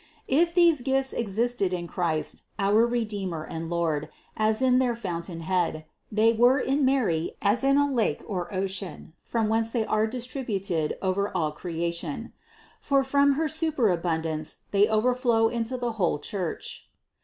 If 0.27 0.51
these 0.51 0.81
gifts 0.81 1.13
existed 1.13 1.73
in 1.73 1.85
Christ, 1.85 2.41
our 2.57 2.87
Redeemer 2.87 3.43
and 3.45 3.69
Lord, 3.69 4.09
as 4.35 4.59
in 4.59 4.79
their 4.79 4.95
fountainhead, 4.95 5.85
they 6.11 6.33
were 6.33 6.59
in 6.59 6.83
Mary 6.83 7.33
as 7.39 7.63
in 7.63 7.77
a 7.77 7.85
lake 7.87 8.23
or 8.25 8.51
ocean, 8.51 9.13
from 9.21 9.47
whence 9.47 9.69
they 9.69 9.85
are 9.85 10.07
distributed 10.07 10.97
over 11.03 11.29
all 11.37 11.51
creation: 11.51 12.33
for 12.79 13.03
466 13.03 13.03
CITY 13.03 13.03
OF 13.03 13.03
GOD 13.03 13.09
from 13.11 13.33
her 13.35 13.47
superabundance 13.87 14.57
they 14.71 14.87
overflow 14.89 15.49
into 15.49 15.77
the 15.77 15.91
whole 15.91 16.17
Church. 16.17 16.89